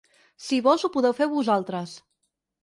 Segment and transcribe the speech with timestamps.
[0.45, 1.93] Si vols, ho podeu fer vosaltres.